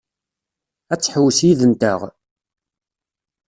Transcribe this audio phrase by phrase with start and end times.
[0.93, 1.99] Ad tḥewwes yid-nteɣ?